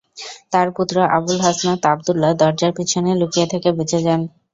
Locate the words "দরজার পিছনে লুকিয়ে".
2.41-3.47